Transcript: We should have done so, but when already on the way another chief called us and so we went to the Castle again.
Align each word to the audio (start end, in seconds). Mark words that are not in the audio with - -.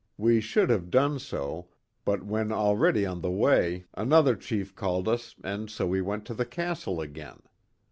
We 0.17 0.41
should 0.41 0.71
have 0.71 0.89
done 0.89 1.19
so, 1.19 1.67
but 2.05 2.23
when 2.23 2.51
already 2.51 3.05
on 3.05 3.21
the 3.21 3.29
way 3.29 3.85
another 3.93 4.35
chief 4.35 4.73
called 4.75 5.07
us 5.07 5.35
and 5.43 5.69
so 5.69 5.85
we 5.85 6.01
went 6.01 6.25
to 6.25 6.33
the 6.33 6.43
Castle 6.43 7.01
again. 7.01 7.43